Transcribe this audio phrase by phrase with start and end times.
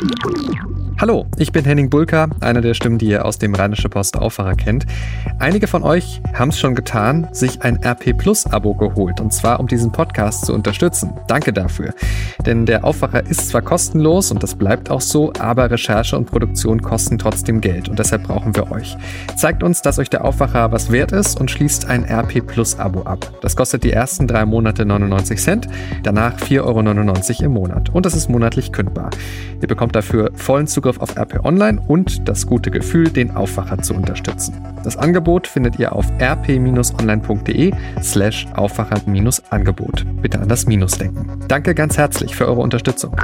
[0.00, 0.79] Thank you.
[1.00, 4.54] Hallo, ich bin Henning Bulka, einer der Stimmen, die ihr aus dem Rheinische Post Aufwacher
[4.54, 4.84] kennt.
[5.38, 9.60] Einige von euch haben es schon getan, sich ein RP Plus Abo geholt und zwar
[9.60, 11.14] um diesen Podcast zu unterstützen.
[11.26, 11.94] Danke dafür.
[12.44, 16.82] Denn der Aufwacher ist zwar kostenlos und das bleibt auch so, aber Recherche und Produktion
[16.82, 18.94] kosten trotzdem Geld und deshalb brauchen wir euch.
[19.36, 23.04] Zeigt uns, dass euch der Aufwacher was wert ist und schließt ein RP Plus Abo
[23.04, 23.32] ab.
[23.40, 25.66] Das kostet die ersten drei Monate 99 Cent,
[26.02, 26.60] danach 4,99
[27.38, 29.08] Euro im Monat und das ist monatlich kündbar.
[29.62, 33.78] Ihr bekommt dafür vollen Zugriff Zugriff auf RP Online und das gute Gefühl, den Aufwacher
[33.78, 34.54] zu unterstützen.
[34.82, 37.72] Das Angebot findet ihr auf rp-online.de
[38.02, 40.04] slash Aufwacher-Angebot.
[40.20, 41.44] Bitte an das Minus denken.
[41.48, 43.14] Danke ganz herzlich für eure Unterstützung.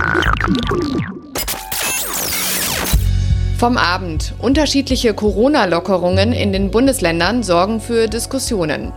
[3.59, 4.35] Vom Abend.
[4.39, 8.93] Unterschiedliche Corona-Lockerungen in den Bundesländern sorgen für Diskussionen.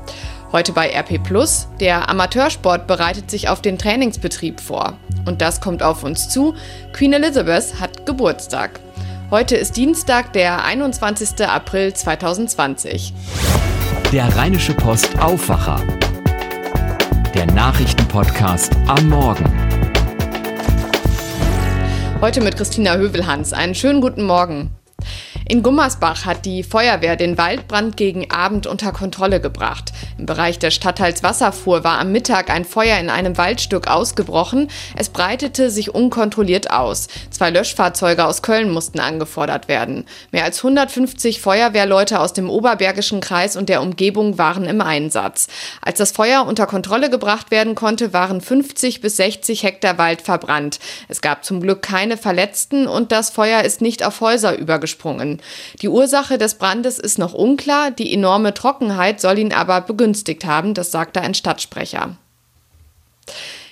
[0.52, 1.68] Heute bei RP Plus.
[1.80, 4.98] Der Amateursport bereitet sich auf den Trainingsbetrieb vor.
[5.26, 6.56] Und das kommt auf uns zu.
[6.92, 8.80] Queen Elizabeth hat Geburtstag.
[9.30, 11.48] Heute ist Dienstag, der 21.
[11.48, 13.14] April 2020.
[14.12, 15.84] Der Rheinische Post Aufwacher.
[17.36, 19.46] Der Nachrichtenpodcast am Morgen.
[22.22, 23.54] Heute mit Christina Hövelhans.
[23.54, 24.72] Einen schönen guten Morgen.
[25.52, 29.92] In Gummersbach hat die Feuerwehr den Waldbrand gegen Abend unter Kontrolle gebracht.
[30.20, 34.70] Im Bereich des Stadtteils Wasserfuhr war am Mittag ein Feuer in einem Waldstück ausgebrochen.
[34.96, 37.08] Es breitete sich unkontrolliert aus.
[37.32, 40.06] Zwei Löschfahrzeuge aus Köln mussten angefordert werden.
[40.32, 45.48] Mehr als 150 Feuerwehrleute aus dem Oberbergischen Kreis und der Umgebung waren im Einsatz.
[45.82, 50.78] Als das Feuer unter Kontrolle gebracht werden konnte, waren 50 bis 60 Hektar Wald verbrannt.
[51.08, 55.39] Es gab zum Glück keine Verletzten und das Feuer ist nicht auf Häuser übergesprungen.
[55.82, 60.74] Die Ursache des Brandes ist noch unklar, die enorme Trockenheit soll ihn aber begünstigt haben,
[60.74, 62.18] das sagte ein Stadtsprecher.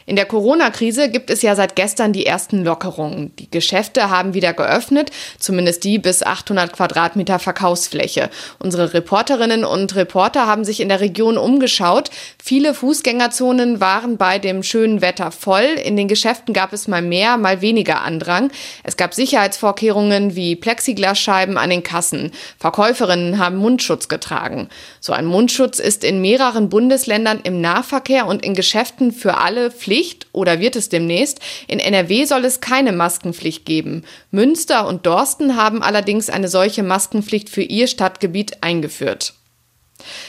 [0.10, 3.36] In der Corona-Krise gibt es ja seit gestern die ersten Lockerungen.
[3.36, 8.30] Die Geschäfte haben wieder geöffnet, zumindest die bis 800 Quadratmeter Verkaufsfläche.
[8.58, 12.10] Unsere Reporterinnen und Reporter haben sich in der Region umgeschaut.
[12.42, 15.66] Viele Fußgängerzonen waren bei dem schönen Wetter voll.
[15.84, 18.50] In den Geschäften gab es mal mehr, mal weniger Andrang.
[18.86, 22.32] Es gab Sicherheitsvorkehrungen wie Plexiglasscheiben an den Kassen.
[22.60, 24.70] Verkäuferinnen haben Mundschutz getragen.
[25.02, 29.97] So ein Mundschutz ist in mehreren Bundesländern im Nahverkehr und in Geschäften für alle Pflicht
[29.98, 31.40] Pflicht oder wird es demnächst.
[31.68, 34.04] In NRW soll es keine Maskenpflicht geben.
[34.30, 39.34] Münster und Dorsten haben allerdings eine solche Maskenpflicht für ihr Stadtgebiet eingeführt.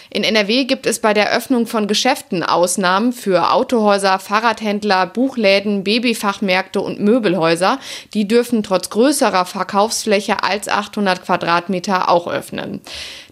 [0.09, 6.81] In NRW gibt es bei der Öffnung von Geschäften Ausnahmen für Autohäuser, Fahrradhändler, Buchläden, Babyfachmärkte
[6.81, 7.79] und Möbelhäuser.
[8.15, 12.81] Die dürfen trotz größerer Verkaufsfläche als 800 Quadratmeter auch öffnen.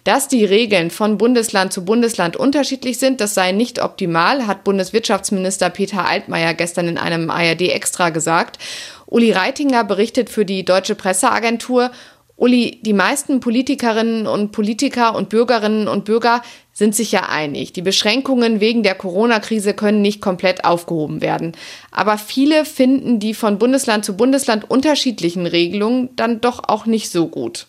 [0.07, 5.69] Dass die Regeln von Bundesland zu Bundesland unterschiedlich sind, das sei nicht optimal, hat Bundeswirtschaftsminister
[5.69, 8.57] Peter Altmaier gestern in einem ARD Extra gesagt.
[9.05, 11.91] Uli Reitinger berichtet für die Deutsche Presseagentur
[12.37, 16.41] Uli, die meisten Politikerinnen und Politiker und Bürgerinnen und Bürger
[16.71, 17.73] sind sich ja einig.
[17.73, 21.51] Die Beschränkungen wegen der Corona-Krise können nicht komplett aufgehoben werden.
[21.91, 27.27] Aber viele finden die von Bundesland zu Bundesland unterschiedlichen Regelungen dann doch auch nicht so
[27.27, 27.67] gut.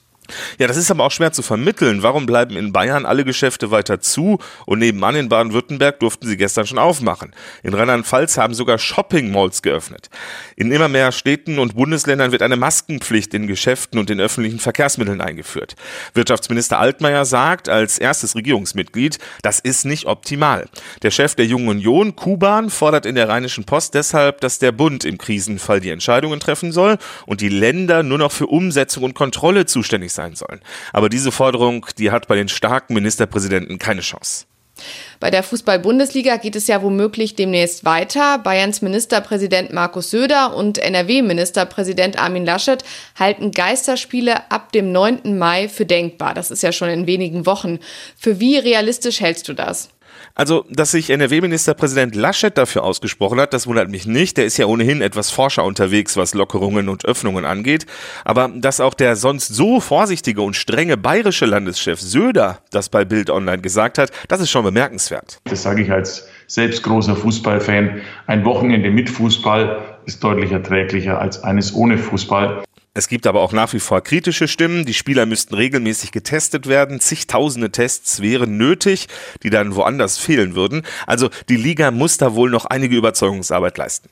[0.59, 2.03] Ja, das ist aber auch schwer zu vermitteln.
[2.03, 6.67] Warum bleiben in Bayern alle Geschäfte weiter zu und nebenan in Baden-Württemberg durften sie gestern
[6.67, 7.33] schon aufmachen?
[7.63, 10.11] In Rheinland-Pfalz haben sogar Shopping-Malls geöffnet.
[10.57, 15.21] In immer mehr Städten und Bundesländern wird eine Maskenpflicht in Geschäften und in öffentlichen Verkehrsmitteln
[15.21, 15.77] eingeführt.
[16.15, 20.67] Wirtschaftsminister Altmaier sagt als erstes Regierungsmitglied, das ist nicht optimal.
[21.03, 25.05] Der Chef der Jungen Union, Kuban, fordert in der Rheinischen Post deshalb, dass der Bund
[25.05, 29.67] im Krisenfall die Entscheidungen treffen soll und die Länder nur noch für Umsetzung und Kontrolle
[29.67, 30.61] zuständig sein sollen.
[30.93, 34.47] Aber diese Forderung, die hat bei den starken Ministerpräsidenten keine Chance.
[35.21, 38.39] Bei der Fußball-Bundesliga geht es ja womöglich demnächst weiter.
[38.39, 42.85] Bayerns Ministerpräsident Markus Söder und NRW-Ministerpräsident Armin Laschet
[43.19, 45.39] halten Geisterspiele ab dem 9.
[45.39, 46.35] Mai für denkbar.
[46.35, 47.79] Das ist ja schon in wenigen Wochen.
[48.17, 49.91] Für wie realistisch hältst du das?
[50.39, 54.37] Also, dass sich NRW-Ministerpräsident Laschet dafür ausgesprochen hat, das wundert mich nicht.
[54.37, 57.87] Der ist ja ohnehin etwas forscher unterwegs, was Lockerungen und Öffnungen angeht.
[58.25, 63.31] Aber dass auch der sonst so vorsichtige und strenge bayerische Landeschef Söder das bei Bild
[63.31, 65.41] Online gesagt hat, das ist schon bemerkenswert.
[65.43, 68.01] Das sage ich als selbst großer Fußballfan.
[68.29, 72.63] Ein Wochenende mit Fußball ist deutlich erträglicher als eines ohne Fußball.
[72.99, 74.85] Es gibt aber auch nach wie vor kritische Stimmen.
[74.85, 76.99] Die Spieler müssten regelmäßig getestet werden.
[76.99, 79.07] Zigtausende Tests wären nötig,
[79.45, 80.83] die dann woanders fehlen würden.
[81.07, 84.09] Also die Liga muss da wohl noch einige Überzeugungsarbeit leisten.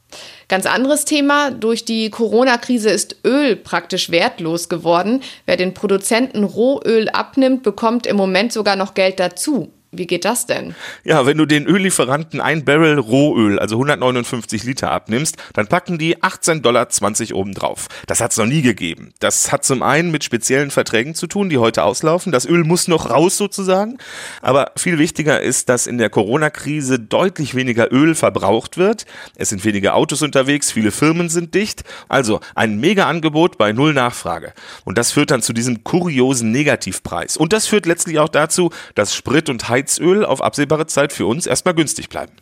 [0.47, 1.51] Ganz anderes Thema.
[1.51, 5.21] Durch die Corona-Krise ist Öl praktisch wertlos geworden.
[5.47, 9.73] Wer den Produzenten Rohöl abnimmt, bekommt im Moment sogar noch Geld dazu.
[9.93, 10.75] Wie geht das denn?
[11.05, 16.19] Ja, wenn du den Öllieferanten ein Barrel Rohöl, also 159 Liter abnimmst, dann packen die
[16.19, 16.89] 18,20 Dollar
[17.33, 17.87] obendrauf.
[18.07, 19.13] Das hat es noch nie gegeben.
[19.21, 22.33] Das hat zum einen mit speziellen Verträgen zu tun, die heute auslaufen.
[22.33, 23.99] Das Öl muss noch raus sozusagen.
[24.43, 29.07] Aber viel wichtiger ist, dass in der Corona-Krise deutlich weniger Öl verbraucht wird.
[29.37, 31.85] Es sind weniger Autos unterwegs, viele Firmen sind dicht.
[32.09, 34.53] Also ein Mega-Angebot bei Null Nachfrage.
[34.85, 37.37] Und das führt dann zu diesem kuriosen Negativpreis.
[37.37, 41.27] Und das führt letztlich auch dazu, dass Sprit und Heizöl Heizöl auf absehbare Zeit für
[41.27, 42.33] uns erstmal günstig bleiben.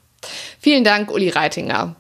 [0.60, 1.96] Vielen Dank, Uli Reitinger.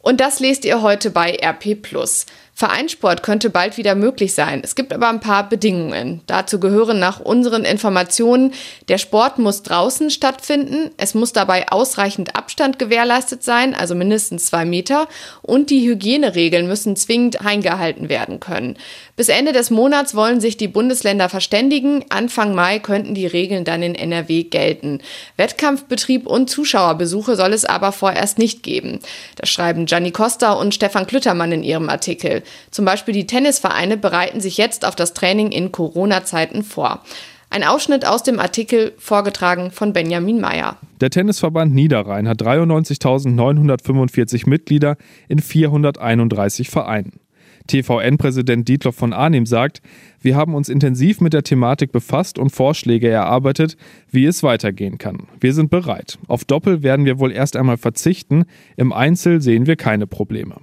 [0.00, 2.26] Und das lest ihr heute bei RP Plus.
[2.58, 4.62] Vereinssport könnte bald wieder möglich sein.
[4.64, 6.22] Es gibt aber ein paar Bedingungen.
[6.26, 8.52] Dazu gehören nach unseren Informationen,
[8.88, 14.64] der Sport muss draußen stattfinden, es muss dabei ausreichend Abstand gewährleistet sein, also mindestens zwei
[14.64, 15.06] Meter,
[15.40, 18.76] und die Hygieneregeln müssen zwingend eingehalten werden können.
[19.14, 22.06] Bis Ende des Monats wollen sich die Bundesländer verständigen.
[22.08, 24.98] Anfang Mai könnten die Regeln dann in NRW gelten.
[25.36, 28.98] Wettkampfbetrieb und Zuschauerbesuche soll es aber vorerst nicht geben.
[29.36, 32.42] Das schreiben Gianni Costa und Stefan Klüttermann in ihrem Artikel.
[32.70, 37.02] Zum Beispiel die Tennisvereine bereiten sich jetzt auf das Training in Corona-Zeiten vor.
[37.50, 40.76] Ein Ausschnitt aus dem Artikel vorgetragen von Benjamin Meyer.
[41.00, 44.96] Der Tennisverband Niederrhein hat 93.945 Mitglieder
[45.28, 47.20] in 431 Vereinen.
[47.68, 49.80] TVN-Präsident Dietloff von Arnim sagt,
[50.20, 53.76] wir haben uns intensiv mit der Thematik befasst und Vorschläge erarbeitet,
[54.10, 55.28] wie es weitergehen kann.
[55.40, 56.18] Wir sind bereit.
[56.26, 58.44] Auf Doppel werden wir wohl erst einmal verzichten,
[58.76, 60.56] im Einzel sehen wir keine Probleme.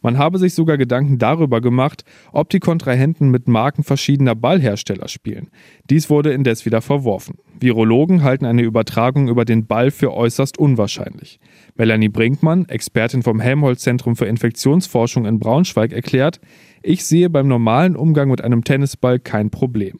[0.00, 5.50] Man habe sich sogar Gedanken darüber gemacht, ob die Kontrahenten mit Marken verschiedener Ballhersteller spielen.
[5.90, 7.38] Dies wurde indes wieder verworfen.
[7.60, 11.38] Virologen halten eine Übertragung über den Ball für äußerst unwahrscheinlich.
[11.76, 16.40] Melanie Brinkmann, Expertin vom Helmholtz-Zentrum für Infektionsforschung in Braunschweig, erklärt,
[16.82, 19.98] ich sehe beim normalen Umgang mit einem Tennisball kein Problem.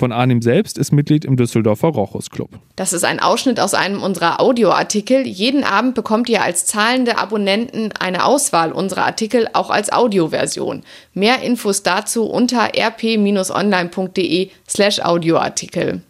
[0.00, 2.48] Von Arnim selbst ist Mitglied im Düsseldorfer Rochus Club.
[2.74, 5.26] Das ist ein Ausschnitt aus einem unserer Audioartikel.
[5.26, 10.84] Jeden Abend bekommt ihr als zahlende Abonnenten eine Auswahl unserer Artikel auch als Audioversion.
[11.12, 16.00] Mehr Infos dazu unter rp-online.de slash Audioartikel.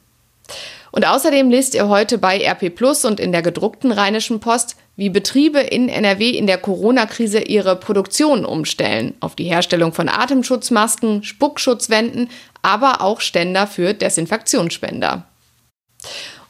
[0.93, 5.11] Und außerdem lest ihr heute bei RP Plus und in der gedruckten Rheinischen Post, wie
[5.11, 12.29] Betriebe in NRW in der Corona-Krise ihre Produktion umstellen auf die Herstellung von Atemschutzmasken, Spuckschutzwänden,
[12.63, 15.27] aber auch Ständer für Desinfektionsspender.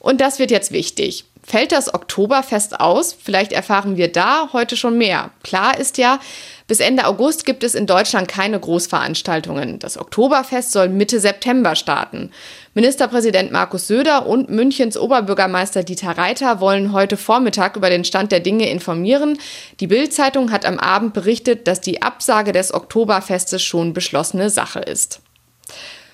[0.00, 1.24] Und das wird jetzt wichtig.
[1.42, 3.12] Fällt das Oktoberfest aus?
[3.12, 5.30] Vielleicht erfahren wir da heute schon mehr.
[5.42, 6.20] Klar ist ja,
[6.66, 9.78] bis Ende August gibt es in Deutschland keine Großveranstaltungen.
[9.78, 12.30] Das Oktoberfest soll Mitte September starten.
[12.74, 18.40] Ministerpräsident Markus Söder und Münchens Oberbürgermeister Dieter Reiter wollen heute Vormittag über den Stand der
[18.40, 19.38] Dinge informieren.
[19.80, 25.20] Die Bild-Zeitung hat am Abend berichtet, dass die Absage des Oktoberfestes schon beschlossene Sache ist.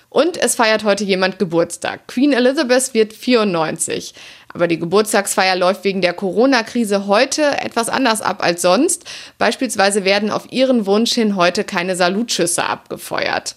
[0.09, 2.07] Und es feiert heute jemand Geburtstag.
[2.07, 4.13] Queen Elizabeth wird 94.
[4.53, 9.03] Aber die Geburtstagsfeier läuft wegen der Corona-Krise heute etwas anders ab als sonst.
[9.37, 13.55] Beispielsweise werden auf ihren Wunsch hin heute keine Salutschüsse abgefeuert.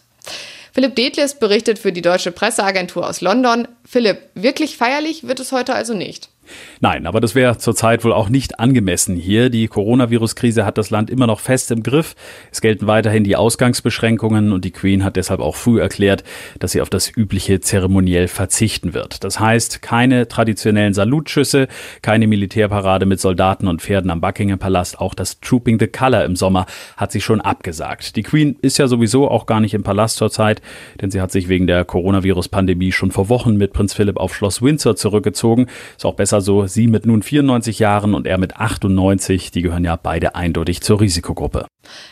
[0.73, 3.67] Philipp Detlefs berichtet für die Deutsche Presseagentur aus London.
[3.85, 6.29] Philipp, wirklich feierlich wird es heute also nicht.
[6.81, 9.50] Nein, aber das wäre zurzeit wohl auch nicht angemessen hier.
[9.50, 12.14] Die Coronavirus-Krise hat das Land immer noch fest im Griff.
[12.50, 16.25] Es gelten weiterhin die Ausgangsbeschränkungen und die Queen hat deshalb auch früh erklärt,
[16.58, 19.25] dass sie auf das übliche zeremoniell verzichten wird.
[19.25, 21.69] Das heißt, keine traditionellen Salutschüsse,
[22.02, 25.00] keine Militärparade mit Soldaten und Pferden am Buckingham Palast.
[25.00, 26.67] Auch das Trooping the Color im Sommer
[26.97, 28.17] hat sie schon abgesagt.
[28.17, 30.62] Die Queen ist ja sowieso auch gar nicht im Palast zurzeit,
[31.00, 34.62] denn sie hat sich wegen der Coronavirus-Pandemie schon vor Wochen mit Prinz Philipp auf Schloss
[34.62, 35.66] Windsor zurückgezogen.
[35.97, 36.66] Ist auch besser so.
[36.66, 41.00] Sie mit nun 94 Jahren und er mit 98, die gehören ja beide eindeutig zur
[41.00, 41.66] Risikogruppe.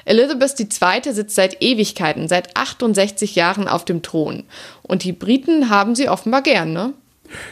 [0.05, 1.13] Elizabeth II.
[1.13, 4.45] sitzt seit Ewigkeiten, seit 68 Jahren auf dem Thron.
[4.83, 6.95] Und die Briten haben sie offenbar gern, ne?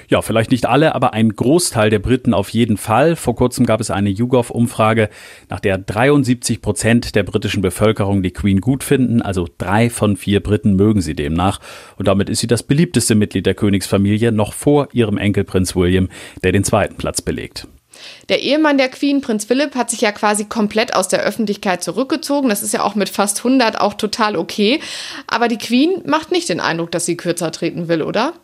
[0.09, 3.16] Ja, vielleicht nicht alle, aber ein Großteil der Briten auf jeden Fall.
[3.16, 5.09] Vor kurzem gab es eine YouGov-Umfrage,
[5.49, 9.23] nach der 73 Prozent der britischen Bevölkerung die Queen gut finden.
[9.23, 11.61] Also drei von vier Briten mögen sie demnach.
[11.97, 16.09] Und damit ist sie das beliebteste Mitglied der Königsfamilie, noch vor ihrem Enkel Prinz William,
[16.42, 17.66] der den zweiten Platz belegt.
[18.28, 22.49] Der Ehemann der Queen, Prinz Philipp, hat sich ja quasi komplett aus der Öffentlichkeit zurückgezogen.
[22.49, 24.80] Das ist ja auch mit fast 100 auch total okay.
[25.26, 28.35] Aber die Queen macht nicht den Eindruck, dass sie kürzer treten will, oder?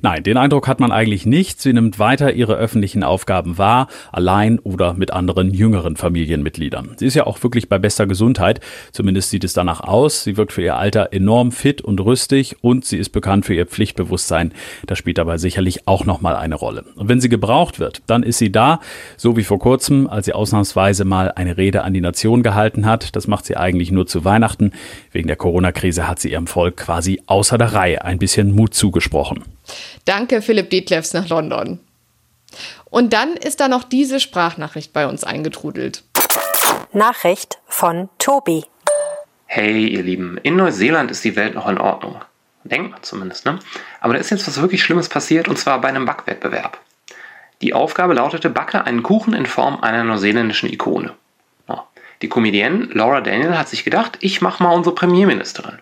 [0.00, 1.60] Nein, den Eindruck hat man eigentlich nicht.
[1.60, 6.96] Sie nimmt weiter ihre öffentlichen Aufgaben wahr, allein oder mit anderen jüngeren Familienmitgliedern.
[6.96, 8.60] Sie ist ja auch wirklich bei bester Gesundheit.
[8.92, 10.24] Zumindest sieht es danach aus.
[10.24, 13.66] Sie wirkt für ihr Alter enorm fit und rüstig und sie ist bekannt für ihr
[13.66, 14.52] Pflichtbewusstsein.
[14.86, 16.84] Das spielt dabei sicherlich auch nochmal eine Rolle.
[16.96, 18.80] Und wenn sie gebraucht wird, dann ist sie da,
[19.16, 23.14] so wie vor kurzem, als sie ausnahmsweise mal eine Rede an die Nation gehalten hat.
[23.16, 24.72] Das macht sie eigentlich nur zu Weihnachten.
[25.12, 29.44] Wegen der Corona-Krise hat sie ihrem Volk quasi außer der Reihe ein bisschen Mut zugesprochen.
[30.04, 31.80] Danke, Philipp Detlefs nach London.
[32.84, 36.04] Und dann ist da noch diese Sprachnachricht bei uns eingetrudelt.
[36.92, 38.64] Nachricht von Tobi.
[39.46, 42.20] Hey, ihr Lieben, in Neuseeland ist die Welt noch in Ordnung.
[42.64, 43.58] Denkt man zumindest, ne?
[44.00, 46.78] Aber da ist jetzt was wirklich Schlimmes passiert und zwar bei einem Backwettbewerb.
[47.60, 51.14] Die Aufgabe lautete: Backe einen Kuchen in Form einer neuseeländischen Ikone.
[52.22, 55.80] Die Comedienne Laura Daniel hat sich gedacht, ich mache mal unsere Premierministerin.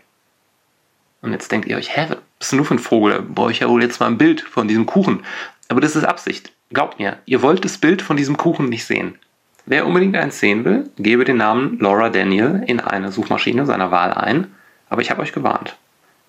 [1.21, 3.21] Und jetzt denkt ihr euch, hä, was ist denn nur für ein Vogel?
[3.21, 5.25] Brauche ich ja wohl jetzt mal ein Bild von diesem Kuchen.
[5.69, 6.53] Aber das ist Absicht.
[6.71, 9.19] Glaubt mir, ihr wollt das Bild von diesem Kuchen nicht sehen.
[9.67, 14.15] Wer unbedingt eins sehen will, gebe den Namen Laura Daniel in eine Suchmaschine seiner Wahl
[14.15, 14.55] ein.
[14.89, 15.77] Aber ich habe euch gewarnt.